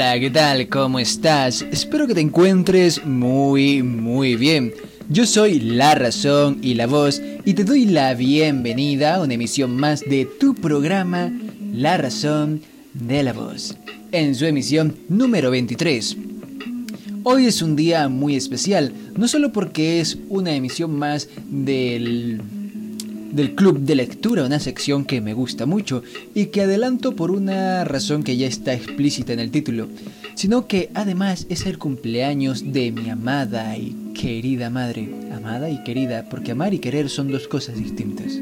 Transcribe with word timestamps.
hola, 0.00 0.18
¿qué 0.18 0.30
tal? 0.30 0.66
¿Cómo 0.70 0.98
estás? 0.98 1.60
Espero 1.70 2.06
que 2.06 2.14
te 2.14 2.22
encuentres 2.22 3.04
muy, 3.04 3.82
muy 3.82 4.34
bien. 4.34 4.72
Yo 5.10 5.26
soy 5.26 5.60
La 5.60 5.94
Razón 5.94 6.56
y 6.62 6.72
la 6.72 6.86
Voz 6.86 7.20
y 7.44 7.52
te 7.52 7.64
doy 7.64 7.84
la 7.84 8.14
bienvenida 8.14 9.16
a 9.16 9.20
una 9.20 9.34
emisión 9.34 9.76
más 9.76 10.00
de 10.00 10.24
tu 10.24 10.54
programa 10.54 11.30
La 11.74 11.98
Razón 11.98 12.62
de 12.94 13.22
la 13.22 13.34
Voz, 13.34 13.76
en 14.10 14.34
su 14.34 14.46
emisión 14.46 14.96
número 15.10 15.50
23. 15.50 16.16
Hoy 17.22 17.44
es 17.44 17.60
un 17.60 17.76
día 17.76 18.08
muy 18.08 18.36
especial, 18.36 18.94
no 19.18 19.28
solo 19.28 19.52
porque 19.52 20.00
es 20.00 20.16
una 20.30 20.54
emisión 20.54 20.98
más 20.98 21.28
del 21.50 22.40
del 23.32 23.54
club 23.54 23.80
de 23.80 23.94
lectura, 23.94 24.44
una 24.44 24.58
sección 24.58 25.04
que 25.04 25.20
me 25.20 25.34
gusta 25.34 25.66
mucho 25.66 26.02
y 26.34 26.46
que 26.46 26.62
adelanto 26.62 27.14
por 27.14 27.30
una 27.30 27.84
razón 27.84 28.22
que 28.22 28.36
ya 28.36 28.46
está 28.46 28.74
explícita 28.74 29.32
en 29.32 29.40
el 29.40 29.50
título, 29.50 29.88
sino 30.34 30.66
que 30.66 30.90
además 30.94 31.46
es 31.48 31.66
el 31.66 31.78
cumpleaños 31.78 32.72
de 32.72 32.92
mi 32.92 33.08
amada 33.08 33.76
y 33.76 34.12
querida 34.14 34.70
madre. 34.70 35.08
Amada 35.32 35.70
y 35.70 35.82
querida, 35.84 36.26
porque 36.28 36.52
amar 36.52 36.74
y 36.74 36.78
querer 36.78 37.08
son 37.08 37.30
dos 37.30 37.48
cosas 37.48 37.76
distintas. 37.76 38.38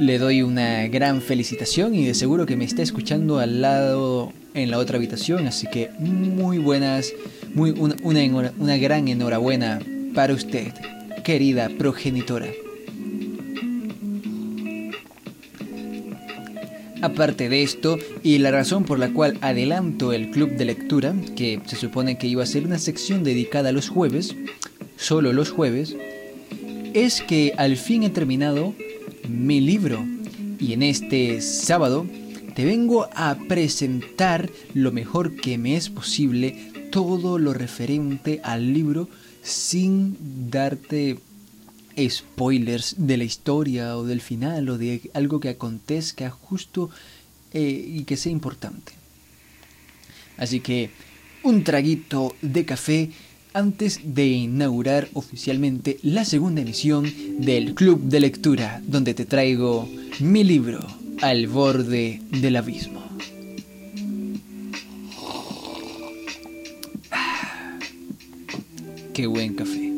Le 0.00 0.18
doy 0.18 0.42
una 0.42 0.86
gran 0.86 1.20
felicitación 1.20 1.94
y 1.94 2.04
de 2.04 2.14
seguro 2.14 2.46
que 2.46 2.56
me 2.56 2.64
está 2.64 2.82
escuchando 2.82 3.38
al 3.38 3.60
lado 3.60 4.32
en 4.54 4.70
la 4.70 4.78
otra 4.78 4.96
habitación, 4.96 5.46
así 5.46 5.66
que 5.66 5.90
muy 5.98 6.58
buenas, 6.58 7.12
muy 7.54 7.70
una, 7.70 7.96
una, 8.02 8.52
una 8.58 8.76
gran 8.76 9.08
enhorabuena 9.08 9.80
para 10.14 10.34
usted 10.34 10.72
querida 11.28 11.68
progenitora. 11.68 12.46
Aparte 17.02 17.50
de 17.50 17.62
esto, 17.62 17.98
y 18.22 18.38
la 18.38 18.50
razón 18.50 18.84
por 18.84 18.98
la 18.98 19.12
cual 19.12 19.36
adelanto 19.42 20.14
el 20.14 20.30
club 20.30 20.52
de 20.52 20.64
lectura, 20.64 21.14
que 21.36 21.60
se 21.66 21.76
supone 21.76 22.16
que 22.16 22.28
iba 22.28 22.42
a 22.42 22.46
ser 22.46 22.64
una 22.64 22.78
sección 22.78 23.24
dedicada 23.24 23.68
a 23.68 23.72
los 23.72 23.90
jueves, 23.90 24.36
solo 24.96 25.34
los 25.34 25.50
jueves, 25.50 25.94
es 26.94 27.20
que 27.20 27.52
al 27.58 27.76
fin 27.76 28.04
he 28.04 28.08
terminado 28.08 28.72
mi 29.28 29.60
libro 29.60 30.02
y 30.58 30.72
en 30.72 30.82
este 30.82 31.42
sábado 31.42 32.06
te 32.54 32.64
vengo 32.64 33.06
a 33.14 33.36
presentar 33.48 34.48
lo 34.72 34.92
mejor 34.92 35.36
que 35.36 35.58
me 35.58 35.76
es 35.76 35.90
posible 35.90 36.88
todo 36.90 37.38
lo 37.38 37.52
referente 37.52 38.40
al 38.42 38.72
libro 38.72 39.10
sin 39.48 40.16
darte 40.50 41.18
spoilers 42.08 42.94
de 42.98 43.16
la 43.16 43.24
historia 43.24 43.96
o 43.96 44.04
del 44.04 44.20
final 44.20 44.68
o 44.68 44.78
de 44.78 45.10
algo 45.14 45.40
que 45.40 45.48
acontezca 45.48 46.30
justo 46.30 46.90
eh, 47.52 47.84
y 47.88 48.04
que 48.04 48.16
sea 48.16 48.30
importante. 48.30 48.92
Así 50.36 50.60
que 50.60 50.90
un 51.42 51.64
traguito 51.64 52.36
de 52.42 52.64
café 52.64 53.10
antes 53.54 54.00
de 54.04 54.26
inaugurar 54.26 55.08
oficialmente 55.14 55.98
la 56.02 56.24
segunda 56.24 56.60
emisión 56.60 57.12
del 57.38 57.74
Club 57.74 58.02
de 58.02 58.20
Lectura, 58.20 58.80
donde 58.86 59.14
te 59.14 59.24
traigo 59.24 59.88
mi 60.20 60.44
libro, 60.44 60.86
Al 61.20 61.48
borde 61.48 62.20
del 62.30 62.56
abismo. 62.56 63.07
Qué 69.18 69.26
buen 69.26 69.52
café. 69.56 69.92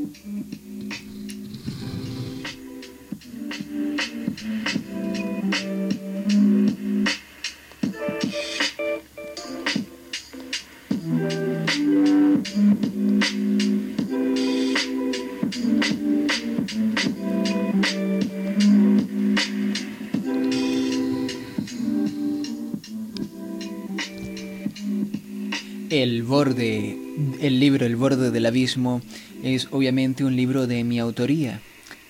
El 25.91 26.23
borde, 26.23 27.00
el 27.41 27.59
libro 27.59 27.87
El 27.87 27.97
borde 27.97 28.31
del 28.31 28.47
abismo 28.47 29.01
es 29.43 29.69
obviamente 29.71 30.25
un 30.25 30.37
libro 30.37 30.67
de 30.67 30.85
mi 30.85 30.99
autoría, 30.99 31.61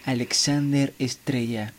Alexander 0.05 0.93
Estrella. 0.99 1.73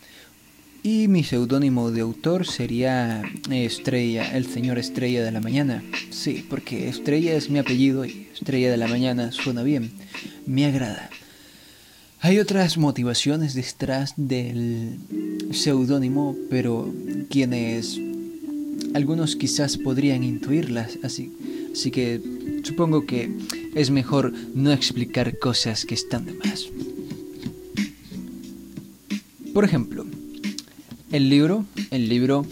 Y 0.82 1.06
mi 1.06 1.22
seudónimo 1.22 1.90
de 1.90 2.00
autor 2.00 2.46
sería 2.46 3.22
Estrella, 3.50 4.36
el 4.36 4.46
señor 4.46 4.78
Estrella 4.78 5.22
de 5.22 5.30
la 5.30 5.40
Mañana. 5.40 5.84
Sí, 6.10 6.44
porque 6.48 6.88
Estrella 6.88 7.34
es 7.34 7.50
mi 7.50 7.58
apellido 7.58 8.04
y 8.04 8.28
Estrella 8.32 8.70
de 8.70 8.76
la 8.78 8.88
Mañana 8.88 9.30
suena 9.30 9.62
bien, 9.62 9.92
me 10.46 10.66
agrada. 10.66 11.08
Hay 12.20 12.38
otras 12.38 12.78
motivaciones 12.78 13.54
detrás 13.54 14.14
del 14.16 14.98
seudónimo, 15.52 16.36
pero 16.50 16.92
quienes 17.30 18.00
algunos 18.94 19.36
quizás 19.36 19.76
podrían 19.76 20.24
intuirlas 20.24 20.98
así 21.02 21.32
Así 21.72 21.90
que 21.90 22.20
supongo 22.62 23.06
que 23.06 23.30
es 23.74 23.90
mejor 23.90 24.32
no 24.54 24.72
explicar 24.72 25.38
cosas 25.38 25.84
que 25.84 25.94
están 25.94 26.26
de 26.26 26.34
más. 26.34 26.68
Por 29.52 29.64
ejemplo, 29.64 30.06
el 31.10 31.28
libro, 31.28 31.66
el 31.90 32.08
libro 32.08 32.46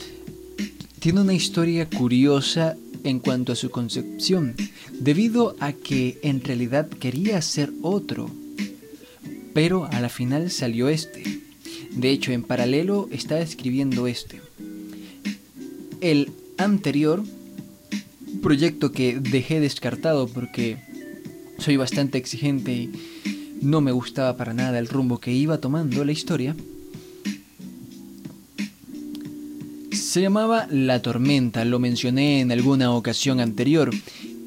tiene 0.98 1.22
una 1.22 1.32
historia 1.32 1.88
curiosa 1.88 2.76
en 3.04 3.20
cuanto 3.20 3.52
a 3.52 3.56
su 3.56 3.70
concepción, 3.70 4.54
debido 4.92 5.56
a 5.60 5.72
que 5.72 6.18
en 6.22 6.42
realidad 6.44 6.88
quería 6.88 7.40
ser 7.40 7.72
otro, 7.80 8.30
pero 9.54 9.86
a 9.86 10.00
la 10.00 10.10
final 10.10 10.50
salió 10.50 10.88
este. 10.88 11.40
De 11.92 12.10
hecho, 12.10 12.32
en 12.32 12.42
paralelo 12.42 13.08
estaba 13.10 13.40
escribiendo 13.40 14.06
este. 14.06 14.40
El 16.00 16.30
anterior 16.58 17.24
proyecto 18.40 18.92
que 18.92 19.18
dejé 19.20 19.60
descartado 19.60 20.26
porque 20.28 20.78
soy 21.58 21.76
bastante 21.76 22.18
exigente 22.18 22.72
y 22.72 22.90
no 23.60 23.80
me 23.80 23.92
gustaba 23.92 24.36
para 24.36 24.54
nada 24.54 24.78
el 24.78 24.88
rumbo 24.88 25.18
que 25.18 25.32
iba 25.32 25.58
tomando 25.58 26.04
la 26.04 26.12
historia. 26.12 26.56
Se 29.92 30.20
llamaba 30.20 30.66
La 30.70 31.02
Tormenta, 31.02 31.64
lo 31.64 31.78
mencioné 31.78 32.40
en 32.40 32.50
alguna 32.50 32.92
ocasión 32.92 33.38
anterior, 33.38 33.90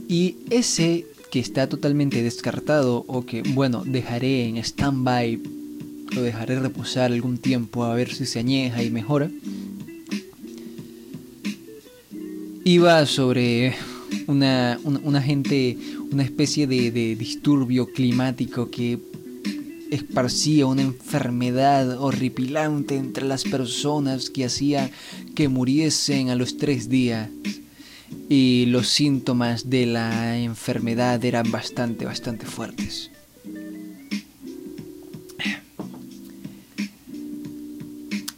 y 0.09 0.35
ese 0.49 1.05
que 1.31 1.39
está 1.39 1.69
totalmente 1.69 2.21
descartado 2.21 3.05
o 3.07 3.25
que, 3.25 3.41
bueno, 3.41 3.83
dejaré 3.85 4.45
en 4.45 4.57
stand-by, 4.57 5.39
lo 6.11 6.21
dejaré 6.21 6.59
reposar 6.59 7.11
algún 7.11 7.37
tiempo 7.37 7.85
a 7.85 7.95
ver 7.95 8.13
si 8.13 8.25
se 8.25 8.39
añeja 8.39 8.83
y 8.83 8.91
mejora, 8.91 9.31
iba 12.63 13.05
sobre 13.05 13.75
una, 14.27 14.79
una, 14.83 15.21
gente, 15.21 15.77
una 16.11 16.23
especie 16.23 16.67
de, 16.67 16.91
de 16.91 17.15
disturbio 17.15 17.91
climático 17.91 18.69
que 18.69 18.99
esparcía 19.91 20.65
una 20.65 20.81
enfermedad 20.81 22.01
horripilante 22.01 22.95
entre 22.95 23.25
las 23.25 23.43
personas 23.43 24.29
que 24.29 24.45
hacía 24.45 24.89
que 25.35 25.49
muriesen 25.49 26.29
a 26.29 26.35
los 26.35 26.57
tres 26.57 26.89
días. 26.89 27.29
Y 28.29 28.65
los 28.67 28.87
síntomas 28.87 29.69
de 29.69 29.85
la 29.85 30.37
enfermedad 30.37 31.23
eran 31.25 31.51
bastante, 31.51 32.05
bastante 32.05 32.45
fuertes. 32.45 33.11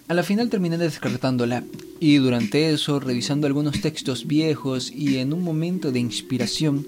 A 0.08 0.14
la 0.14 0.24
final 0.24 0.50
terminé 0.50 0.78
descartándola 0.78 1.64
y 2.00 2.18
durante 2.18 2.72
eso, 2.72 3.00
revisando 3.00 3.48
algunos 3.48 3.82
textos 3.82 4.28
viejos 4.28 4.92
y 4.92 5.18
en 5.18 5.34
un 5.34 5.44
momento 5.44 5.92
de 5.92 6.00
inspiración, 6.00 6.86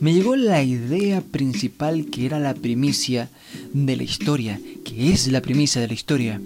me 0.00 0.14
llegó 0.14 0.34
la 0.36 0.62
idea 0.62 1.20
principal 1.20 2.06
que 2.06 2.26
era 2.26 2.40
la 2.40 2.54
primicia 2.54 3.30
de 3.72 3.96
la 3.96 4.02
historia, 4.02 4.60
que 4.84 5.12
es 5.12 5.28
la 5.28 5.42
primicia 5.42 5.80
de 5.80 5.88
la 5.88 5.94
historia. 5.94 6.40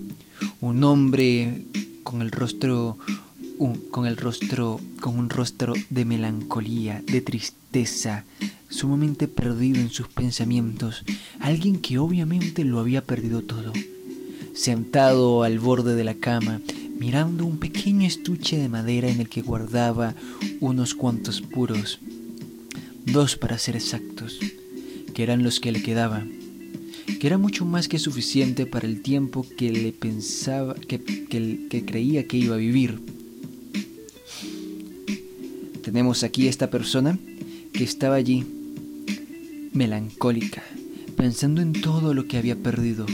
Un 0.60 0.84
hombre 0.84 1.62
con 2.02 2.22
el 2.22 2.30
rostro 2.30 2.98
con 3.90 4.06
el 4.06 4.18
rostro 4.18 4.78
con 5.00 5.18
un 5.18 5.30
rostro 5.30 5.72
de 5.88 6.04
melancolía, 6.04 7.02
de 7.06 7.22
tristeza, 7.22 8.24
sumamente 8.68 9.28
perdido 9.28 9.80
en 9.80 9.88
sus 9.88 10.08
pensamientos, 10.08 11.04
alguien 11.40 11.78
que 11.80 11.98
obviamente 11.98 12.64
lo 12.64 12.78
había 12.78 13.02
perdido 13.02 13.40
todo. 13.40 13.72
Sentado 14.54 15.42
al 15.42 15.58
borde 15.58 15.94
de 15.94 16.04
la 16.04 16.14
cama, 16.14 16.60
mirando 16.98 17.44
un 17.44 17.58
pequeño 17.58 18.06
estuche 18.06 18.56
de 18.58 18.68
madera 18.68 19.08
en 19.08 19.20
el 19.20 19.28
que 19.28 19.42
guardaba 19.42 20.14
unos 20.60 20.94
cuantos 20.94 21.40
puros, 21.40 22.00
dos 23.04 23.36
para 23.36 23.58
ser 23.58 23.76
exactos, 23.76 24.38
que 25.14 25.22
eran 25.22 25.42
los 25.42 25.60
que 25.60 25.72
le 25.72 25.82
quedaban, 25.82 26.32
que 27.20 27.26
era 27.26 27.38
mucho 27.38 27.64
más 27.64 27.88
que 27.88 27.98
suficiente 27.98 28.66
para 28.66 28.86
el 28.86 29.02
tiempo 29.02 29.46
que 29.56 29.70
le 29.70 29.92
pensaba, 29.92 30.74
que, 30.74 31.00
que 31.00 31.84
creía 31.84 32.26
que 32.26 32.36
iba 32.36 32.54
a 32.54 32.58
vivir. 32.58 33.00
tenemos 35.86 36.24
aquí 36.24 36.48
esta 36.48 36.68
persona 36.68 37.16
que 37.72 37.84
estaba 37.84 38.16
allí, 38.16 38.44
melancólica, 39.72 40.64
pensando 41.16 41.62
en 41.62 41.72
todo 41.72 42.12
lo 42.12 42.26
que 42.26 42.38
había 42.38 42.56
perdido, 42.56 43.06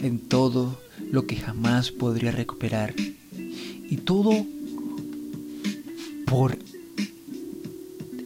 en 0.00 0.18
todo 0.18 0.80
lo 1.16 1.26
que 1.26 1.36
jamás 1.36 1.92
podría 1.92 2.30
recuperar. 2.30 2.94
Y 3.88 3.96
todo 3.96 4.44
por 6.26 6.58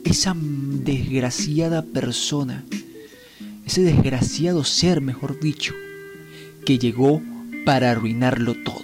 esa 0.02 0.34
desgraciada 0.36 1.82
persona, 1.82 2.64
ese 3.64 3.82
desgraciado 3.82 4.64
ser, 4.64 5.00
mejor 5.00 5.38
dicho, 5.38 5.72
que 6.66 6.80
llegó 6.80 7.22
para 7.64 7.92
arruinarlo 7.92 8.54
todo, 8.54 8.82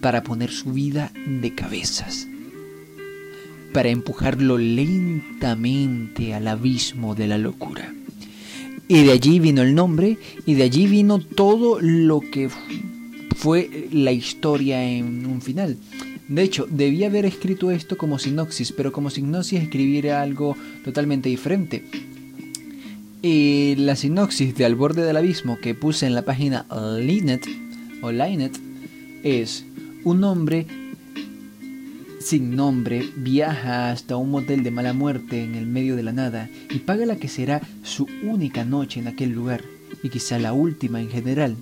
para 0.00 0.24
poner 0.24 0.50
su 0.50 0.72
vida 0.72 1.12
de 1.24 1.54
cabezas, 1.54 2.26
para 3.72 3.90
empujarlo 3.90 4.58
lentamente 4.58 6.34
al 6.34 6.48
abismo 6.48 7.14
de 7.14 7.28
la 7.28 7.38
locura. 7.38 7.94
Y 8.92 9.04
de 9.04 9.12
allí 9.12 9.40
vino 9.40 9.62
el 9.62 9.74
nombre 9.74 10.18
y 10.44 10.52
de 10.52 10.64
allí 10.64 10.86
vino 10.86 11.18
todo 11.18 11.80
lo 11.80 12.20
que 12.20 12.50
fue 13.36 13.88
la 13.90 14.12
historia 14.12 14.84
en 14.84 15.24
un 15.24 15.40
final. 15.40 15.78
De 16.28 16.42
hecho, 16.42 16.66
debía 16.68 17.06
haber 17.06 17.24
escrito 17.24 17.70
esto 17.70 17.96
como 17.96 18.18
sinopsis, 18.18 18.70
pero 18.72 18.92
como 18.92 19.08
sinopsis 19.08 19.62
escribiera 19.62 20.20
algo 20.20 20.58
totalmente 20.84 21.30
diferente. 21.30 21.86
Y 23.22 23.76
la 23.76 23.96
sinopsis 23.96 24.54
de 24.56 24.66
Al 24.66 24.74
borde 24.74 25.06
del 25.06 25.16
abismo 25.16 25.58
que 25.58 25.74
puse 25.74 26.04
en 26.04 26.14
la 26.14 26.26
página 26.26 26.66
Linet 27.00 27.46
o 28.02 28.12
Linet 28.12 28.60
es 29.22 29.64
un 30.04 30.22
hombre 30.22 30.66
sin 32.22 32.56
nombre 32.56 33.10
viaja 33.16 33.90
hasta 33.90 34.16
un 34.16 34.30
motel 34.30 34.62
de 34.62 34.70
mala 34.70 34.92
muerte 34.92 35.42
en 35.42 35.54
el 35.54 35.66
medio 35.66 35.96
de 35.96 36.02
la 36.02 36.12
nada 36.12 36.48
y 36.70 36.78
paga 36.78 37.04
la 37.04 37.16
que 37.16 37.28
será 37.28 37.60
su 37.82 38.06
única 38.22 38.64
noche 38.64 39.00
en 39.00 39.08
aquel 39.08 39.30
lugar 39.30 39.62
y 40.02 40.08
quizá 40.08 40.38
la 40.38 40.52
última 40.52 41.00
en 41.00 41.10
general. 41.10 41.56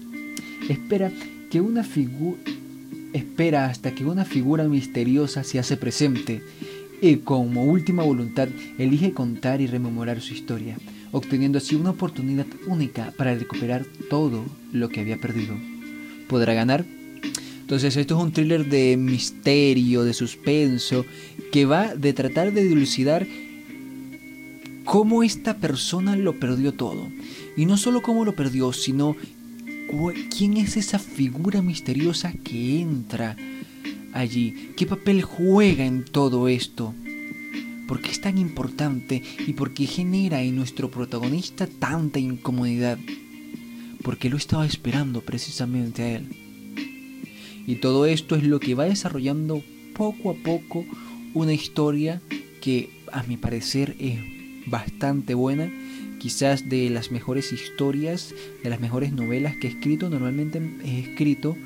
Espera 0.69 1.11
que 1.51 1.61
una 1.61 1.83
figura 1.83 2.39
espera 3.13 3.67
hasta 3.67 3.93
que 3.93 4.05
una 4.05 4.25
figura 4.25 4.65
misteriosa 4.65 5.43
se 5.43 5.59
hace 5.59 5.77
presente 5.77 6.43
y 7.03 7.17
como 7.17 7.65
última 7.65 8.05
voluntad 8.05 8.49
elige 8.79 9.13
contar 9.13 9.61
y 9.61 9.67
rememorar 9.67 10.21
su 10.21 10.35
historia, 10.35 10.77
obteniendo 11.11 11.59
así 11.59 11.75
una 11.75 11.91
oportunidad 11.91 12.47
única 12.67 13.13
para 13.17 13.35
recuperar 13.35 13.85
todo 14.09 14.45
lo 14.73 14.89
que 14.91 15.01
había 15.01 15.17
perdido. 15.17 15.57
¿Podrá 16.29 16.55
ganar? 16.55 16.85
Entonces 17.71 17.97
esto 17.97 18.17
es 18.17 18.25
un 18.25 18.33
thriller 18.33 18.69
de 18.69 18.97
misterio, 18.97 20.03
de 20.03 20.13
suspenso, 20.13 21.07
que 21.53 21.67
va 21.67 21.95
de 21.95 22.13
tratar 22.13 22.53
de 22.53 22.65
dilucidar 22.65 23.29
cómo 24.85 25.23
esta 25.23 25.59
persona 25.59 26.17
lo 26.17 26.41
perdió 26.41 26.75
todo. 26.75 27.07
Y 27.57 27.67
no 27.67 27.77
solo 27.77 28.03
cómo 28.03 28.25
lo 28.25 28.35
perdió, 28.35 28.73
sino 28.73 29.15
quién 30.37 30.57
es 30.57 30.77
esa 30.77 30.99
figura 30.99 31.63
misteriosa 31.63 32.33
que 32.33 32.81
entra 32.81 33.37
allí, 34.13 34.73
qué 34.77 34.85
papel 34.85 35.23
juega 35.23 35.87
en 35.87 36.05
todo 36.05 36.49
esto, 36.49 36.93
por 37.87 38.01
qué 38.01 38.11
es 38.11 38.21
tan 38.21 38.37
importante 38.37 39.23
y 39.47 39.53
por 39.53 39.75
qué 39.75 39.87
genera 39.87 40.43
en 40.43 40.57
nuestro 40.57 40.91
protagonista 40.91 41.69
tanta 41.69 42.19
incomodidad, 42.19 42.99
porque 44.03 44.29
lo 44.29 44.39
estaba 44.39 44.67
esperando 44.67 45.21
precisamente 45.21 46.03
a 46.03 46.17
él. 46.17 46.50
Y 47.67 47.77
todo 47.77 48.07
esto 48.07 48.37
es 48.37 48.45
lo 48.45 48.61
que 48.61 48.75
va 48.75 48.85
desarrollando 48.85 49.63
poco 49.95 50.31
a 50.31 50.35
poco 50.35 50.85
una 51.35 51.53
historia 51.53 52.21
que 52.61 52.91
a 53.13 53.23
mi 53.23 53.37
parecer 53.37 53.97
es 53.99 54.19
bastante 54.67 55.35
buena 55.35 55.71
quizás 56.19 56.69
de 56.69 56.91
las 56.91 57.11
mejores 57.11 57.53
historias, 57.53 58.35
de 58.63 58.71
las 58.71 58.81
mejores 58.81 59.13
novelas 59.13 59.57
que 59.57 59.67
he 59.67 59.71
escrito. 59.71 60.11
Normalmente 60.11 60.61
he 60.85 61.01
escrito 61.01 61.57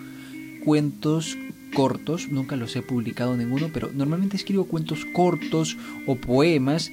cuentos 0.65 1.37
cortos, 1.75 2.29
nunca 2.31 2.57
los 2.57 2.75
he 2.77 2.83
publicado 2.83 3.37
ninguno, 3.37 3.71
pero 3.75 3.91
normalmente 3.93 4.37
escribo 4.37 4.67
cuentos 4.67 5.05
cortos 5.07 5.77
o 6.07 6.15
poemas 6.15 6.93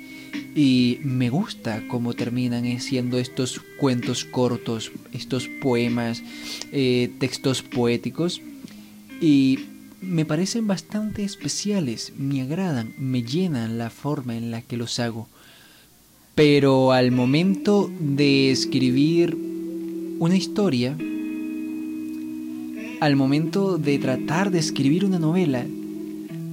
y 0.55 0.99
me 1.03 1.29
gusta 1.29 1.83
cómo 1.87 2.13
terminan 2.13 2.79
siendo 2.81 3.19
estos 3.19 3.61
cuentos 3.79 4.25
cortos, 4.25 4.91
estos 5.13 5.47
poemas, 5.47 6.23
eh, 6.71 7.11
textos 7.19 7.61
poéticos 7.61 8.41
y 9.21 9.59
me 10.01 10.25
parecen 10.25 10.65
bastante 10.65 11.23
especiales, 11.23 12.11
me 12.17 12.41
agradan, 12.41 12.93
me 12.97 13.21
llenan 13.21 13.77
la 13.77 13.91
forma 13.91 14.35
en 14.35 14.49
la 14.49 14.63
que 14.63 14.75
los 14.75 14.99
hago. 14.99 15.27
Pero 16.33 16.91
al 16.91 17.11
momento 17.11 17.91
de 17.99 18.49
escribir 18.49 19.37
una 20.17 20.35
historia, 20.35 20.97
al 22.99 23.15
momento 23.15 23.77
de 23.77 23.99
tratar 23.99 24.49
de 24.49 24.57
escribir 24.57 25.05
una 25.05 25.19
novela, 25.19 25.65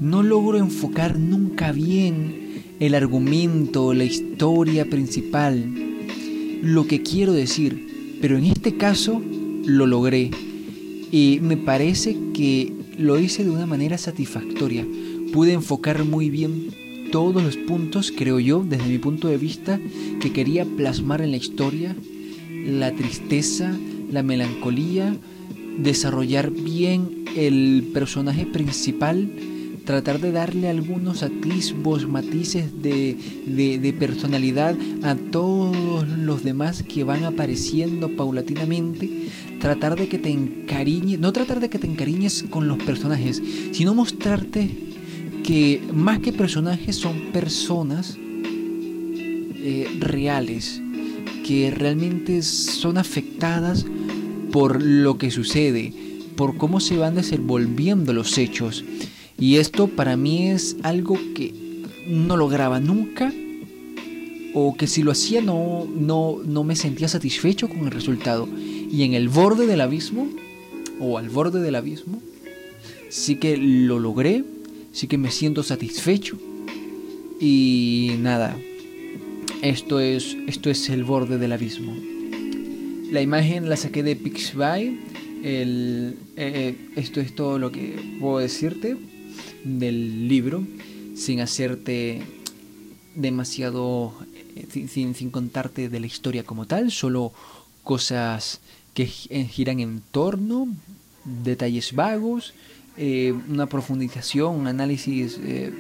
no 0.01 0.23
logro 0.23 0.59
enfocar 0.59 1.19
nunca 1.19 1.73
bien 1.73 2.65
el 2.81 2.95
argumento, 2.95 3.95
la 3.95 4.05
historia 4.05 4.85
principal, 4.85 5.65
lo 6.63 6.87
que 6.87 7.03
quiero 7.03 7.33
decir. 7.33 8.19
Pero 8.21 8.37
en 8.37 8.45
este 8.45 8.77
caso 8.77 9.23
lo 9.65 9.87
logré. 9.87 10.31
Y 11.11 11.39
me 11.41 11.57
parece 11.57 12.17
que 12.35 12.73
lo 12.99 13.19
hice 13.19 13.45
de 13.45 13.51
una 13.51 13.67
manera 13.67 13.97
satisfactoria. 13.99 14.87
Pude 15.33 15.53
enfocar 15.53 16.05
muy 16.05 16.31
bien 16.31 16.71
todos 17.11 17.43
los 17.43 17.57
puntos, 17.57 18.13
creo 18.15 18.39
yo, 18.39 18.65
desde 18.69 18.89
mi 18.89 18.99
punto 18.99 19.29
de 19.29 19.39
vista, 19.39 19.81
que 20.21 20.33
quería 20.33 20.65
plasmar 20.65 21.23
en 21.23 21.31
la 21.31 21.37
historia, 21.37 21.97
la 22.67 22.93
tristeza, 22.93 23.75
la 24.11 24.23
melancolía, 24.23 25.17
desarrollar 25.79 26.51
bien 26.51 27.25
el 27.37 27.91
personaje 27.95 28.47
principal, 28.47 29.31
tratar 29.89 30.21
de 30.21 30.33
darle 30.33 30.69
algunos 30.69 31.23
atisbos, 31.23 32.07
matices 32.07 32.83
de, 32.83 33.17
de, 33.47 33.93
personalidad 33.95 34.77
a 35.03 35.15
todos 35.15 36.07
los 36.07 36.45
demás 36.45 36.83
que 36.83 37.05
van 37.05 37.25
apareciendo 37.25 38.15
paulatinamente, 38.15 39.31
tratar 39.59 39.99
de 39.99 40.07
que 40.09 40.19
te 40.19 40.29
encariñes, 40.29 41.19
no 41.19 41.33
tratar 41.33 41.61
de 41.61 41.71
que 41.71 41.79
te 41.79 41.87
encariñes 41.87 42.45
con 42.51 42.69
los 42.69 42.77
personajes, 42.83 43.43
sino 43.73 43.95
mostrarte 43.95 44.69
que 45.43 45.81
más 45.95 46.19
que 46.19 46.35
personajes 46.35 46.95
son 46.97 47.33
personas 47.33 48.19
eh, 48.19 49.89
reales, 50.01 50.83
que 51.47 51.71
realmente 51.71 52.43
son 52.43 52.99
afectadas 52.99 53.87
por 54.53 54.83
lo 54.83 55.17
que 55.17 55.31
sucede, 55.31 55.95
por 56.37 56.59
cómo 56.59 56.79
se 56.79 56.99
van 56.99 57.15
desenvolviendo 57.15 58.13
los 58.13 58.37
hechos. 58.37 58.85
Y 59.39 59.57
esto 59.57 59.87
para 59.89 60.17
mí 60.17 60.49
es 60.49 60.77
algo 60.83 61.19
que 61.35 61.55
no 62.07 62.37
lograba 62.37 62.81
nunca 62.81 63.33
o 64.55 64.75
que 64.77 64.87
si 64.87 65.03
lo 65.03 65.13
hacía 65.13 65.41
no, 65.41 65.87
no, 65.95 66.39
no 66.45 66.65
me 66.65 66.75
sentía 66.75 67.09
satisfecho 67.09 67.69
con 67.69 67.81
el 67.81 67.91
resultado. 67.91 68.49
Y 68.91 69.05
en 69.05 69.15
el 69.15 69.29
borde 69.29 69.67
del 69.67 69.81
abismo, 69.81 70.29
o 70.99 71.19
al 71.19 71.29
borde 71.29 71.61
del 71.61 71.77
abismo, 71.77 72.21
sí 73.09 73.37
que 73.37 73.57
lo 73.57 73.99
logré 73.99 74.45
sí 74.99 75.07
que 75.07 75.19
me 75.19 75.31
siento 75.31 75.63
satisfecho. 75.63 76.37
Y 77.41 78.15
nada, 78.19 78.57
esto 79.63 80.01
es, 80.01 80.37
esto 80.49 80.71
es 80.71 80.89
el 80.89 81.05
borde 81.05 81.39
del 81.39 81.53
abismo. 81.53 81.95
La 83.13 83.23
imagen 83.23 83.69
la 83.69 83.77
saqué 83.77 84.03
de 84.03 84.17
Pixby. 84.17 84.99
El, 85.45 86.17
eh, 86.37 86.75
esto 86.97 87.21
es 87.21 87.35
todo 87.35 87.61
lo 87.61 87.71
que 87.71 87.95
puedo 88.19 88.39
decirte 88.39 88.97
del 89.65 90.29
libro, 90.29 90.65
sin 91.15 91.41
hacerte 91.41 92.23
demasiado, 93.15 94.13
eh, 94.57 94.87
sin, 94.89 95.15
sin 95.15 95.31
contarte 95.31 95.89
de 95.89 96.01
la 96.01 96.07
historia 96.07 96.45
como 96.45 96.67
tal, 96.67 96.91
solo 96.91 97.33
cosas 97.83 98.61
que 98.95 99.07
giran 99.07 99.81
en 99.81 100.03
torno, 100.13 100.69
detalles 101.25 101.93
vagos 101.95 102.55
eh, 103.01 103.33
una 103.49 103.67
profundización, 103.67 104.57
un 104.57 104.67
análisis, 104.67 105.39
eh, 105.41 105.73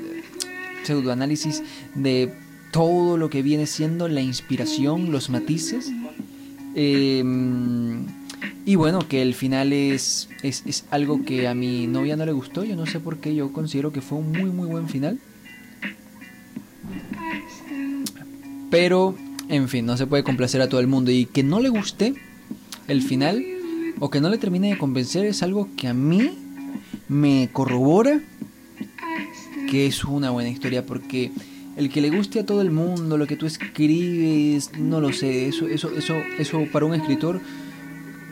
pseudoanálisis 0.84 1.64
de 1.96 2.32
todo 2.70 3.16
lo 3.16 3.28
que 3.28 3.42
viene 3.42 3.66
siendo 3.66 4.06
la 4.06 4.20
inspiración, 4.20 5.10
los 5.10 5.28
matices. 5.28 5.90
Em, 6.76 8.06
y 8.68 8.76
bueno, 8.76 9.08
que 9.08 9.22
el 9.22 9.32
final 9.32 9.72
es, 9.72 10.28
es, 10.42 10.62
es, 10.66 10.84
algo 10.90 11.24
que 11.24 11.48
a 11.48 11.54
mi 11.54 11.86
novia 11.86 12.16
no 12.16 12.26
le 12.26 12.32
gustó. 12.32 12.64
Yo 12.64 12.76
no 12.76 12.84
sé 12.84 13.00
por 13.00 13.16
qué, 13.16 13.34
yo 13.34 13.50
considero 13.50 13.92
que 13.92 14.02
fue 14.02 14.18
un 14.18 14.30
muy, 14.30 14.50
muy 14.50 14.66
buen 14.68 14.90
final. 14.90 15.18
Pero, 18.70 19.14
en 19.48 19.70
fin, 19.70 19.86
no 19.86 19.96
se 19.96 20.06
puede 20.06 20.22
complacer 20.22 20.60
a 20.60 20.68
todo 20.68 20.80
el 20.80 20.86
mundo. 20.86 21.10
Y 21.10 21.24
que 21.24 21.42
no 21.42 21.60
le 21.60 21.70
guste 21.70 22.12
el 22.88 23.00
final 23.00 23.42
o 24.00 24.10
que 24.10 24.20
no 24.20 24.28
le 24.28 24.36
termine 24.36 24.68
de 24.68 24.76
convencer 24.76 25.24
es 25.24 25.42
algo 25.42 25.70
que 25.74 25.88
a 25.88 25.94
mí 25.94 26.30
me 27.08 27.48
corrobora 27.50 28.20
que 29.70 29.86
es 29.86 30.04
una 30.04 30.28
buena 30.28 30.50
historia, 30.50 30.84
porque 30.84 31.32
el 31.78 31.88
que 31.88 32.02
le 32.02 32.10
guste 32.10 32.40
a 32.40 32.44
todo 32.44 32.60
el 32.60 32.70
mundo, 32.70 33.16
lo 33.16 33.26
que 33.26 33.36
tú 33.36 33.46
escribes, 33.46 34.72
no 34.76 35.00
lo 35.00 35.10
sé, 35.14 35.48
eso, 35.48 35.66
eso, 35.66 35.90
eso, 35.96 36.16
eso 36.38 36.66
para 36.70 36.84
un 36.84 36.94
escritor 36.94 37.40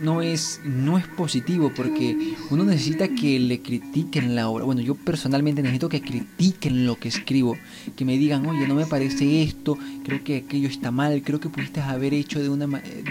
no 0.00 0.22
es, 0.22 0.60
no 0.64 0.98
es 0.98 1.06
positivo 1.06 1.72
porque 1.74 2.34
uno 2.50 2.64
necesita 2.64 3.08
que 3.08 3.38
le 3.38 3.60
critiquen 3.60 4.34
la 4.34 4.48
obra. 4.48 4.64
Bueno, 4.64 4.80
yo 4.80 4.94
personalmente 4.94 5.62
necesito 5.62 5.88
que 5.88 6.00
critiquen 6.00 6.86
lo 6.86 6.96
que 6.96 7.08
escribo, 7.08 7.56
que 7.96 8.04
me 8.04 8.18
digan, 8.18 8.46
oye, 8.46 8.66
no 8.66 8.74
me 8.74 8.86
parece 8.86 9.42
esto, 9.42 9.78
creo 10.04 10.22
que 10.22 10.38
aquello 10.38 10.68
está 10.68 10.90
mal, 10.90 11.22
creo 11.22 11.40
que 11.40 11.48
pudiste 11.48 11.80
haber 11.80 12.14
hecho 12.14 12.40
de 12.40 12.48
una 12.48 12.66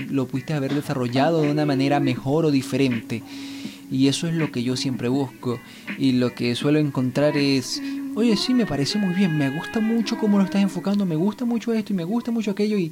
lo 0.10 0.28
pudiste 0.28 0.54
haber 0.54 0.74
desarrollado 0.74 1.42
de 1.42 1.52
una 1.52 1.66
manera 1.66 2.00
mejor 2.00 2.46
o 2.46 2.52
diferente. 2.52 3.24
Y 3.92 4.08
eso 4.08 4.28
es 4.28 4.34
lo 4.34 4.52
que 4.52 4.64
yo 4.64 4.76
siempre 4.76 5.10
busco. 5.10 5.60
Y 5.98 6.14
lo 6.14 6.34
que 6.34 6.56
suelo 6.56 6.80
encontrar 6.80 7.38
es, 7.38 7.82
oye, 8.16 8.36
sí, 8.36 8.54
me 8.54 8.66
parece 8.66 8.98
muy 8.98 9.14
bien, 9.14 9.38
me 9.38 9.50
gusta 9.50 9.80
mucho 9.80 10.18
cómo 10.18 10.38
lo 10.38 10.44
estás 10.44 10.62
enfocando, 10.62 11.06
me 11.06 11.16
gusta 11.16 11.46
mucho 11.46 11.72
esto 11.74 11.94
y 11.94 11.96
me 11.96 12.04
gusta 12.04 12.32
mucho 12.32 12.52
aquello 12.52 12.78
y 12.78 12.92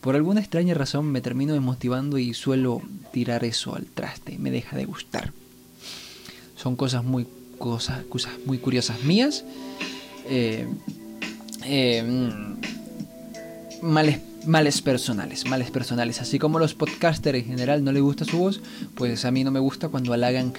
por 0.00 0.16
alguna 0.16 0.40
extraña 0.40 0.74
razón 0.74 1.06
me 1.06 1.20
termino 1.20 1.52
desmotivando 1.52 2.18
y 2.18 2.32
suelo 2.34 2.80
tirar 3.12 3.44
eso 3.44 3.74
al 3.74 3.86
traste, 3.86 4.38
me 4.38 4.50
deja 4.50 4.76
de 4.76 4.86
gustar. 4.86 5.32
Son 6.56 6.76
cosas 6.76 7.04
muy, 7.04 7.26
cosas, 7.58 8.04
cosas 8.04 8.32
muy 8.46 8.58
curiosas 8.58 9.02
mías. 9.04 9.44
Eh, 10.26 10.66
eh, 11.64 12.02
mm, 12.02 13.86
males, 13.86 14.20
males 14.46 14.80
personales, 14.80 15.46
males 15.46 15.70
personales. 15.70 16.20
Así 16.20 16.38
como 16.38 16.58
los 16.58 16.74
podcasters 16.74 17.38
en 17.38 17.44
general 17.44 17.84
no 17.84 17.92
les 17.92 18.02
gusta 18.02 18.24
su 18.24 18.38
voz, 18.38 18.60
pues 18.94 19.24
a 19.24 19.30
mí 19.30 19.44
no 19.44 19.50
me 19.50 19.60
gusta 19.60 19.88
cuando 19.88 20.12
halagan 20.12 20.54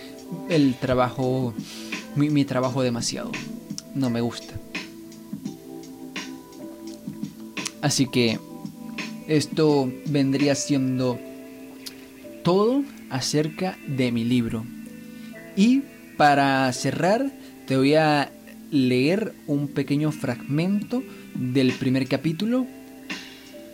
el 0.49 0.75
trabajo, 0.75 1.53
mi 2.15 2.45
trabajo 2.45 2.83
demasiado. 2.83 3.31
No 3.95 4.09
me 4.09 4.21
gusta. 4.21 4.53
Así 7.81 8.05
que 8.05 8.39
esto 9.31 9.89
vendría 10.07 10.55
siendo 10.55 11.17
todo 12.43 12.83
acerca 13.09 13.77
de 13.87 14.11
mi 14.11 14.25
libro. 14.25 14.65
Y 15.55 15.83
para 16.17 16.71
cerrar, 16.73 17.31
te 17.65 17.77
voy 17.77 17.95
a 17.95 18.29
leer 18.71 19.33
un 19.47 19.69
pequeño 19.69 20.11
fragmento 20.11 21.01
del 21.33 21.71
primer 21.71 22.07
capítulo 22.09 22.65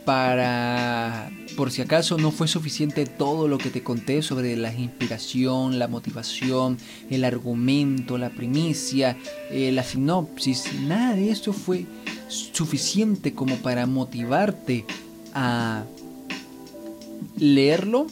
para, 0.06 1.32
por 1.56 1.72
si 1.72 1.82
acaso 1.82 2.18
no 2.18 2.30
fue 2.30 2.48
suficiente 2.48 3.08
todo 3.08 3.48
lo 3.48 3.58
que 3.58 3.72
te 3.72 3.82
conté 3.82 4.22
sobre 4.22 4.56
la 4.58 4.72
inspiración, 4.74 5.80
la 5.80 5.88
motivación, 5.88 6.78
el 7.10 7.26
argumento, 7.26 8.20
la 8.20 8.30
primicia, 8.30 9.18
eh, 9.50 9.72
la 9.72 9.84
sinopsis, 9.84 10.72
nada 10.84 11.16
de 11.16 11.32
eso 11.32 11.52
fue 11.52 11.86
suficiente 12.30 13.34
como 13.34 13.56
para 13.58 13.88
motivarte 13.88 14.86
a 15.39 15.86
leerlo 17.38 18.08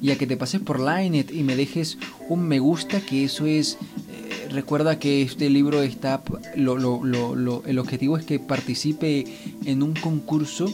y 0.00 0.10
a 0.12 0.18
que 0.18 0.26
te 0.26 0.38
pases 0.38 0.62
por 0.62 0.80
Linet 0.80 1.30
y 1.30 1.42
me 1.42 1.54
dejes 1.56 1.98
un 2.28 2.48
me 2.48 2.58
gusta, 2.58 3.00
que 3.02 3.24
eso 3.24 3.44
es... 3.44 3.74
Eh, 3.74 4.48
recuerda 4.50 4.98
que 4.98 5.20
este 5.20 5.50
libro 5.50 5.82
está... 5.82 6.22
El 6.56 7.78
objetivo 7.78 8.16
es 8.16 8.24
que 8.24 8.40
participe 8.40 9.26
en 9.66 9.82
un 9.82 9.92
concurso 9.92 10.72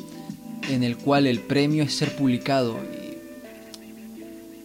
en 0.70 0.84
el 0.84 0.96
cual 0.96 1.26
el 1.26 1.40
premio 1.40 1.82
es 1.82 1.94
ser 1.94 2.14
publicado. 2.14 2.76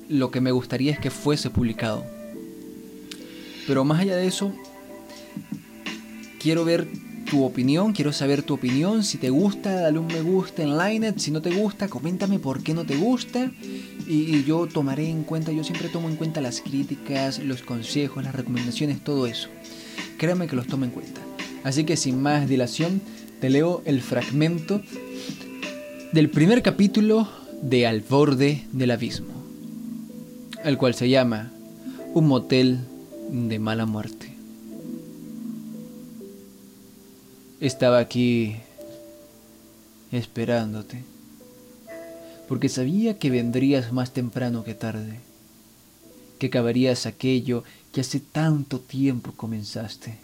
Lo 0.09 0.29
que 0.29 0.41
me 0.41 0.51
gustaría 0.51 0.91
es 0.91 0.99
que 0.99 1.09
fuese 1.09 1.49
publicado. 1.49 2.05
Pero 3.65 3.83
más 3.83 4.01
allá 4.01 4.15
de 4.15 4.27
eso, 4.27 4.53
quiero 6.39 6.63
ver 6.65 6.87
tu 7.33 7.43
opinión, 7.43 7.93
quiero 7.93 8.13
saber 8.13 8.43
tu 8.43 8.53
opinión. 8.53 9.03
Si 9.03 9.17
te 9.17 9.31
gusta, 9.31 9.71
dale 9.73 9.97
un 9.97 10.05
me 10.05 10.21
gusta 10.21 10.61
en 10.61 10.77
Linet. 10.77 11.17
Si 11.17 11.31
no 11.31 11.41
te 11.41 11.49
gusta, 11.49 11.87
coméntame 11.87 12.37
por 12.37 12.61
qué 12.61 12.75
no 12.75 12.85
te 12.85 12.95
gusta. 12.95 13.51
Y, 14.07 14.43
yo 14.43 14.67
tomaré 14.67 15.09
en 15.09 15.23
cuenta, 15.23 15.51
yo 15.51 15.63
siempre 15.63 15.89
tomo 15.89 16.09
en 16.09 16.15
cuenta 16.15 16.41
las 16.41 16.61
críticas, 16.61 17.39
los 17.39 17.63
consejos, 17.63 18.23
las 18.23 18.35
recomendaciones, 18.35 19.03
todo 19.03 19.25
eso. 19.25 19.49
Créame 20.19 20.45
que 20.45 20.55
los 20.55 20.67
tomo 20.67 20.85
en 20.85 20.91
cuenta. 20.91 21.21
Así 21.63 21.85
que 21.85 21.97
sin 21.97 22.21
más 22.21 22.47
dilación, 22.47 23.01
te 23.41 23.49
leo 23.49 23.81
el 23.85 24.01
fragmento 24.01 24.83
del 26.11 26.29
primer 26.29 26.61
capítulo 26.61 27.27
de 27.63 27.87
Al 27.87 28.01
borde 28.01 28.63
del 28.73 28.91
abismo, 28.91 29.33
el 30.63 30.77
cual 30.77 30.93
se 30.93 31.09
llama 31.09 31.51
Un 32.13 32.27
motel 32.27 32.81
de 33.31 33.57
mala 33.57 33.87
muerte. 33.87 34.32
Estaba 37.63 37.99
aquí 37.99 38.57
esperándote, 40.11 41.01
porque 42.49 42.67
sabía 42.67 43.17
que 43.17 43.29
vendrías 43.29 43.93
más 43.93 44.11
temprano 44.11 44.65
que 44.65 44.73
tarde, 44.73 45.21
que 46.39 46.47
acabarías 46.47 47.05
aquello 47.05 47.63
que 47.93 48.01
hace 48.01 48.19
tanto 48.19 48.81
tiempo 48.81 49.31
comenzaste. 49.37 50.19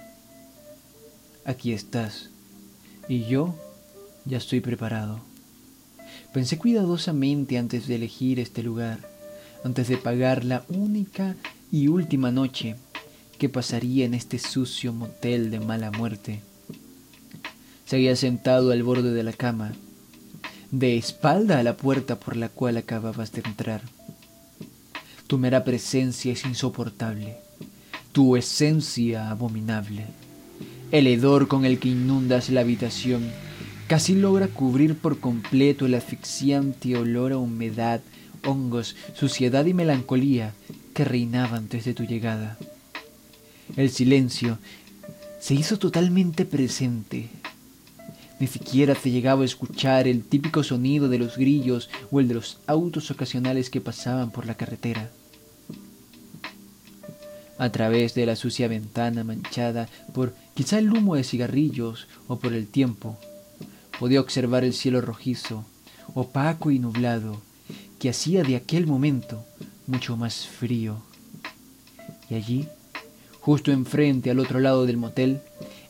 Aquí 1.46 1.72
estás, 1.72 2.29
y 3.08 3.24
yo 3.24 3.55
ya 4.25 4.38
estoy 4.38 4.60
preparado. 4.60 5.22
Pensé 6.34 6.58
cuidadosamente 6.58 7.58
antes 7.58 7.88
de 7.88 7.96
elegir 7.96 8.41
este 8.41 8.63
lugar, 8.63 9.00
antes 9.63 9.88
de 9.88 9.96
pagar 9.96 10.43
la 10.43 10.65
única 10.67 11.38
y 11.72 11.88
última 11.88 12.31
noche 12.31 12.75
que 13.38 13.48
pasaría 13.48 14.03
en 14.03 14.13
este 14.13 14.39
sucio 14.39 14.91
motel 14.91 15.51
de 15.51 15.62
mala 15.62 15.89
muerte 15.89 16.41
Seguía 17.89 18.15
sentado 18.15 18.72
al 18.72 18.84
borde 18.84 19.15
de 19.15 19.24
la 19.24 19.34
cama, 19.34 19.72
de 20.69 20.96
espalda 20.96 21.58
a 21.58 21.63
la 21.63 21.75
puerta 21.75 22.19
por 22.19 22.38
la 22.38 22.48
cual 22.48 22.77
acababas 22.77 23.31
de 23.31 23.41
entrar. 23.43 23.81
Tu 25.25 25.39
mera 25.39 25.63
presencia 25.63 26.31
es 26.31 26.46
insoportable, 26.46 27.38
tu 28.12 28.38
esencia 28.38 29.31
abominable. 29.31 30.05
El 30.91 31.08
hedor 31.08 31.48
con 31.48 31.65
el 31.65 31.79
que 31.79 31.89
inundas 31.89 32.51
la 32.51 32.62
habitación 32.62 33.27
casi 33.88 34.13
logra 34.13 34.50
cubrir 34.50 34.96
por 34.96 35.19
completo 35.19 35.88
el 35.88 35.96
asfixiante 35.96 36.96
olor 36.96 37.31
a 37.31 37.39
humedad, 37.39 38.01
hongos, 38.46 38.96
suciedad 39.15 39.65
y 39.65 39.74
melancolía 39.74 40.53
que 40.93 41.05
reinaba 41.05 41.58
antes 41.58 41.86
de 41.86 41.96
tu 41.96 42.03
llegada. 42.03 42.55
El 43.75 43.89
silencio 43.89 44.60
se 45.39 45.55
hizo 45.55 45.79
totalmente 45.79 46.46
presente 46.46 47.29
ni 48.39 48.48
siquiera 48.48 48.96
se 48.96 49.12
llegaba 49.12 49.41
a 49.41 49.46
escuchar 49.46 50.08
el 50.08 50.24
típico 50.24 50.63
sonido 50.63 51.10
de 51.10 51.19
los 51.19 51.38
grillos 51.38 51.89
o 52.12 52.19
el 52.19 52.27
de 52.27 52.36
los 52.36 52.60
autos 52.67 53.12
ocasionales 53.12 53.69
que 53.69 53.81
pasaban 53.81 54.31
por 54.31 54.46
la 54.46 54.55
carretera. 54.55 55.12
A 57.58 57.69
través 57.72 58.13
de 58.13 58.25
la 58.25 58.38
sucia 58.38 58.69
ventana 58.69 59.25
manchada 59.25 59.89
por 60.13 60.34
quizá 60.55 60.79
el 60.79 60.91
humo 60.91 61.15
de 61.15 61.25
cigarrillos 61.25 62.08
o 62.27 62.39
por 62.39 62.53
el 62.53 62.67
tiempo, 62.67 63.17
podía 64.00 64.22
observar 64.22 64.63
el 64.63 64.74
cielo 64.74 65.01
rojizo, 65.01 65.65
opaco 66.15 66.72
y 66.72 66.79
nublado, 66.79 67.41
que 68.00 68.10
hacía 68.10 68.43
de 68.43 68.55
aquel 68.55 68.88
momento 68.88 69.43
mucho 69.88 70.15
más 70.15 70.48
frío. 70.48 71.01
Y 72.29 72.36
allí, 72.36 72.67
justo 73.41 73.74
enfrente 73.74 74.31
al 74.31 74.39
otro 74.39 74.62
lado 74.62 74.86
del 74.86 74.96
motel, 74.96 75.41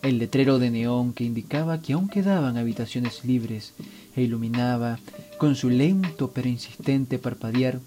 el 0.01 0.17
letrero 0.17 0.59
de 0.59 0.71
neón 0.71 1.13
que 1.13 1.23
indicaba 1.23 1.81
que 1.81 1.93
aún 1.93 2.07
quedaban 2.07 2.57
habitaciones 2.57 3.25
libres 3.25 3.73
e 4.15 4.23
iluminaba 4.23 4.99
con 5.37 5.55
su 5.55 5.69
lento 5.69 6.31
pero 6.33 6.47
insistente 6.47 7.19
parpadear 7.19 7.79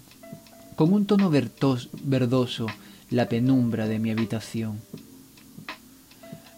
con 0.75 0.93
un 0.93 1.05
tono 1.05 1.31
verdoso 1.31 2.67
la 3.09 3.29
penumbra 3.29 3.87
de 3.87 3.99
mi 3.99 4.11
habitación. 4.11 4.79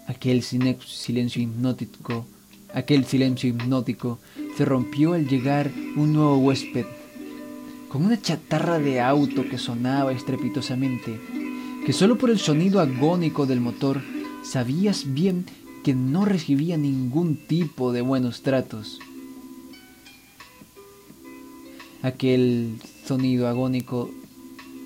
Aquel 0.07 0.43
silencio 0.43 1.41
hipnótico, 1.41 2.25
aquel 2.73 3.05
silencio 3.05 3.49
hipnótico 3.49 4.19
se 4.55 4.65
rompió 4.65 5.13
al 5.13 5.27
llegar 5.27 5.71
un 5.95 6.13
nuevo 6.13 6.37
huésped, 6.37 6.85
con 7.89 8.05
una 8.05 8.21
chatarra 8.21 8.79
de 8.79 9.01
auto 9.01 9.47
que 9.49 9.57
sonaba 9.57 10.13
estrepitosamente, 10.13 11.19
que 11.85 11.93
solo 11.93 12.17
por 12.17 12.29
el 12.29 12.39
sonido 12.39 12.79
agónico 12.79 13.45
del 13.45 13.61
motor 13.61 14.01
sabías 14.45 15.13
bien 15.13 15.45
que 15.83 15.93
no 15.93 16.25
recibía 16.25 16.77
ningún 16.77 17.35
tipo 17.35 17.91
de 17.91 18.01
buenos 18.01 18.41
tratos. 18.41 18.99
Aquel 22.01 22.79
sonido 23.05 23.47
agónico, 23.47 24.09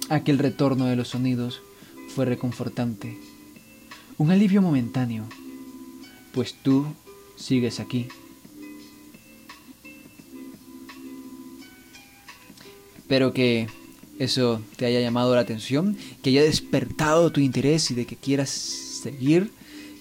aquel 0.09 0.39
retorno 0.39 0.85
de 0.85 0.95
los 0.95 1.09
sonidos 1.09 1.61
fue 2.09 2.25
reconfortante. 2.25 3.17
Un 4.17 4.31
alivio 4.31 4.61
momentáneo, 4.61 5.25
pues 6.33 6.55
tú 6.61 6.85
sigues 7.37 7.79
aquí. 7.79 8.07
Espero 12.97 13.33
que 13.33 13.67
eso 14.19 14.61
te 14.75 14.85
haya 14.85 14.99
llamado 14.99 15.33
la 15.33 15.41
atención, 15.41 15.97
que 16.21 16.29
haya 16.29 16.43
despertado 16.43 17.31
tu 17.31 17.39
interés 17.39 17.89
y 17.89 17.95
de 17.95 18.05
que 18.05 18.15
quieras 18.15 18.88
seguir, 18.99 19.51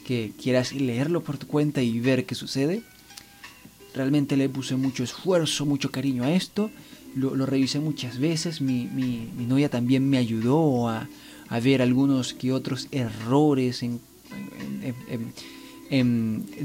que 0.06 0.32
quieras 0.40 0.72
leerlo 0.72 1.22
por 1.22 1.38
tu 1.38 1.46
cuenta 1.46 1.82
y 1.82 2.00
ver 2.00 2.24
qué 2.24 2.34
sucede. 2.34 2.82
Realmente 3.94 4.36
le 4.36 4.48
puse 4.48 4.76
mucho 4.76 5.02
esfuerzo, 5.02 5.66
mucho 5.66 5.90
cariño 5.90 6.24
a 6.24 6.32
esto. 6.32 6.70
Lo, 7.14 7.46
revisé 7.46 7.80
muchas 7.80 8.18
veces. 8.18 8.60
Mi, 8.60 8.84
mi, 8.84 9.28
novia 9.46 9.68
también 9.68 10.08
me 10.08 10.18
ayudó 10.18 10.88
a, 10.88 11.08
a, 11.48 11.60
ver 11.60 11.82
algunos 11.82 12.32
que 12.34 12.52
otros 12.52 12.88
errores 12.90 13.82
en, 13.82 14.00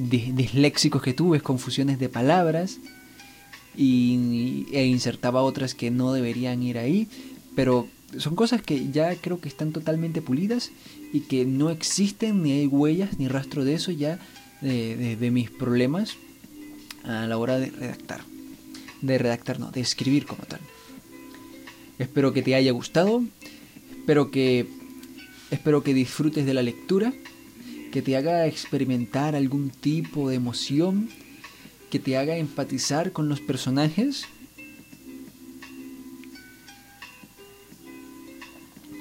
disléxicos 0.09 1.01
que 1.01 1.13
tuve, 1.13 1.41
confusiones 1.41 1.97
de 1.99 2.09
palabras. 2.09 2.79
Y, 3.75 4.67
e 4.71 4.85
insertaba 4.85 5.41
otras 5.41 5.73
que 5.73 5.89
no 5.89 6.13
deberían 6.13 6.61
ir 6.61 6.77
ahí. 6.77 7.07
Pero 7.55 7.87
son 8.17 8.35
cosas 8.35 8.61
que 8.61 8.91
ya 8.91 9.15
creo 9.15 9.39
que 9.39 9.49
están 9.49 9.71
totalmente 9.71 10.21
pulidas 10.21 10.71
y 11.11 11.21
que 11.21 11.45
no 11.45 11.69
existen 11.69 12.43
ni 12.43 12.51
hay 12.51 12.67
huellas 12.67 13.19
ni 13.19 13.27
rastro 13.27 13.63
de 13.63 13.75
eso 13.75 13.91
ya 13.91 14.19
de, 14.61 15.29
mis 15.31 15.49
problemas 15.49 16.15
a 17.03 17.27
la 17.27 17.37
hora 17.37 17.59
de 17.59 17.69
redactar. 17.69 18.21
De 19.01 19.17
redactar, 19.17 19.59
no, 19.59 19.71
de 19.71 19.81
escribir 19.81 20.25
como 20.25 20.43
tal. 20.43 20.61
Espero 21.99 22.33
que 22.33 22.41
te 22.41 22.55
haya 22.55 22.71
gustado. 22.71 23.23
Espero 23.91 24.31
que 24.31 24.67
espero 25.51 25.83
que 25.83 25.93
disfrutes 25.93 26.45
de 26.45 26.53
la 26.53 26.63
lectura, 26.63 27.13
que 27.91 28.01
te 28.01 28.17
haga 28.17 28.47
experimentar 28.47 29.35
algún 29.35 29.69
tipo 29.69 30.29
de 30.29 30.35
emoción, 30.35 31.09
que 31.91 31.99
te 31.99 32.17
haga 32.17 32.37
empatizar 32.37 33.11
con 33.11 33.29
los 33.29 33.39
personajes. 33.39 34.25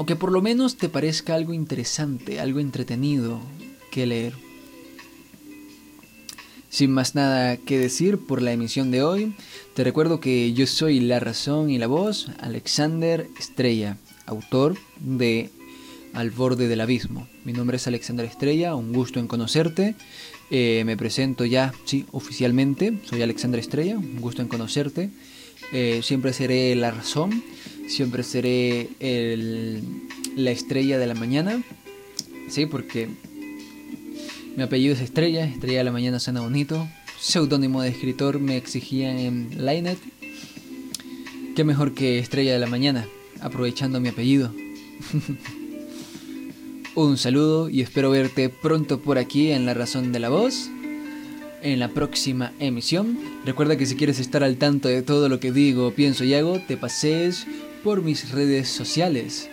Que 0.07 0.17
por 0.17 0.33
lo 0.33 0.43
menos 0.43 0.77
te 0.77 0.89
parezca 0.89 1.37
algo 1.37 1.55
interesante, 1.55 2.41
algo 2.41 2.59
entretenido 2.59 3.41
que 3.91 4.05
leer. 4.05 4.35
Sin 6.69 6.91
más 6.91 7.15
nada 7.15 7.57
que 7.57 7.79
decir 7.79 8.19
por 8.19 8.43
la 8.43 8.53
emisión 8.53 8.91
de 8.91 9.05
hoy, 9.05 9.35
te 9.75 9.85
recuerdo 9.85 10.19
que 10.19 10.53
yo 10.55 10.67
soy 10.67 10.99
la 11.01 11.21
razón 11.21 11.71
y 11.71 11.79
la 11.79 11.87
voz, 11.87 12.31
Alexander 12.41 13.29
Estrella, 13.39 13.97
autor 14.27 14.77
de 14.99 15.51
Al 16.15 16.31
borde 16.31 16.67
del 16.67 16.81
abismo. 16.81 17.29
Mi 17.45 17.53
nombre 17.53 17.77
es 17.77 17.87
Alexander 17.87 18.27
Estrella, 18.27 18.75
un 18.75 18.93
gusto 18.93 19.21
en 19.21 19.29
conocerte. 19.29 19.95
Eh, 20.51 20.83
me 20.85 20.97
presento 20.97 21.45
ya, 21.45 21.73
sí, 21.85 22.07
oficialmente. 22.11 22.99
Soy 23.09 23.23
Alexander 23.23 23.61
Estrella, 23.61 23.97
un 23.97 24.21
gusto 24.21 24.43
en 24.43 24.49
conocerte. 24.49 25.11
Eh, 25.73 26.01
siempre 26.03 26.33
seré 26.33 26.75
la 26.75 26.91
razón, 26.91 27.43
siempre 27.93 28.23
seré 28.23 28.89
la 30.35 30.51
estrella 30.51 30.99
de 30.99 31.07
la 31.07 31.15
mañana. 31.15 31.63
Sí, 32.49 32.67
porque 32.67 33.09
mi 34.57 34.63
apellido 34.63 34.95
es 34.95 35.01
Estrella, 35.01 35.45
Estrella 35.45 35.79
de 35.79 35.85
la 35.85 35.93
Mañana 35.93 36.19
suena 36.19 36.41
bonito. 36.41 36.89
Seudónimo 37.21 37.83
de 37.83 37.91
escritor 37.91 38.41
me 38.41 38.57
exigían 38.57 39.19
en 39.19 39.67
Linet. 39.67 39.99
Qué 41.55 41.65
mejor 41.65 41.93
que 41.93 42.19
Estrella 42.19 42.55
de 42.55 42.59
la 42.59 42.67
Mañana, 42.67 43.07
aprovechando 43.41 44.01
mi 44.01 44.09
apellido. 44.09 44.53
Un 46.95 47.17
saludo 47.17 47.69
y 47.71 47.81
espero 47.81 48.11
verte 48.11 48.49
pronto 48.49 49.01
por 49.01 49.19
aquí 49.19 49.51
en 49.51 49.65
La 49.67 49.75
Razón 49.75 50.13
de 50.13 50.21
la 50.21 50.29
Voz. 50.31 50.71
En 51.63 51.79
la 51.79 51.89
próxima 51.89 52.53
emisión. 52.59 53.19
Recuerda 53.45 53.77
que 53.77 53.87
si 53.87 53.97
quieres 53.97 54.19
estar 54.19 54.43
al 54.43 54.57
tanto 54.57 54.89
de 54.89 55.03
todo 55.03 55.29
lo 55.29 55.41
que 55.41 55.53
digo, 55.53 55.93
pienso 55.93 56.25
y 56.25 56.35
hago, 56.35 56.59
te 56.59 56.77
pases 56.77 57.47
por 57.83 58.03
mis 58.03 58.31
redes 58.31 58.69
sociales. 58.69 59.49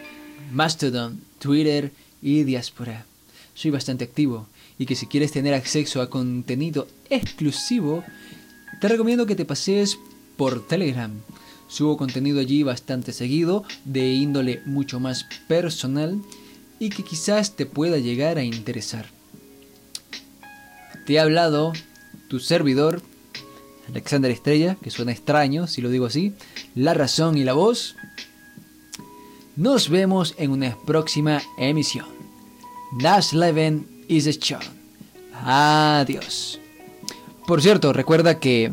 Mastodon, 0.52 1.22
Twitter 1.40 1.92
y 2.22 2.44
Diaspora. 2.44 3.06
Soy 3.54 3.72
bastante 3.72 4.04
activo 4.04 4.48
y 4.78 4.86
que 4.86 4.96
si 4.96 5.08
quieres 5.08 5.32
tener 5.32 5.54
acceso 5.54 6.02
a 6.02 6.10
contenido 6.10 6.88
exclusivo, 7.10 8.04
te 8.80 8.88
recomiendo 8.88 9.26
que 9.26 9.36
te 9.36 9.46
pases 9.46 9.98
por 10.38 10.66
Telegram. 10.68 11.12
Subo 11.68 11.98
contenido 11.98 12.40
allí 12.40 12.64
bastante 12.64 13.14
seguido, 13.14 13.64
de 13.86 14.14
índole 14.14 14.62
mucho 14.66 15.00
más 15.00 15.26
personal 15.48 16.22
y 16.80 16.90
que 16.90 17.04
quizás 17.04 17.56
te 17.56 17.66
pueda 17.66 17.98
llegar 17.98 18.38
a 18.38 18.44
interesar. 18.44 19.08
Te 21.06 21.14
he 21.14 21.20
hablado 21.20 21.74
tu 22.28 22.40
servidor, 22.40 23.02
Alexander 23.92 24.32
Estrella, 24.32 24.78
que 24.82 24.92
suena 24.92 25.12
extraño 25.12 25.68
si 25.68 25.82
lo 25.82 25.90
digo 25.90 26.06
así, 26.06 26.34
la 26.76 26.94
razón 26.94 27.38
y 27.38 27.44
la 27.44 27.54
voz. 27.54 27.96
Nos 29.56 29.90
vemos 29.90 30.36
en 30.38 30.52
una 30.52 30.78
próxima 30.86 31.42
emisión. 31.58 32.06
Das 33.02 33.34
Leven 33.34 33.86
is 34.08 34.28
a 35.34 36.00
Adiós. 36.00 36.60
Por 37.46 37.62
cierto, 37.62 37.94
recuerda 37.94 38.40
que 38.40 38.72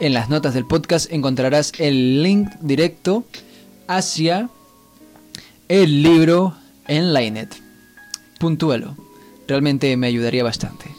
en 0.00 0.14
las 0.14 0.28
notas 0.28 0.54
del 0.54 0.66
podcast 0.66 1.12
encontrarás 1.12 1.72
el 1.78 2.22
link 2.22 2.48
directo 2.60 3.24
hacia 3.86 4.48
el 5.68 6.02
libro 6.02 6.54
en 6.86 7.12
Linet. 7.12 7.54
Puntúalo. 8.38 8.96
Realmente 9.46 9.96
me 9.96 10.06
ayudaría 10.06 10.44
bastante. 10.44 10.97